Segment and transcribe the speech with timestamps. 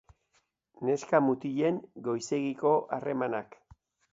[0.89, 1.77] Neska-mutilen
[2.09, 3.57] goizegiko harremanak.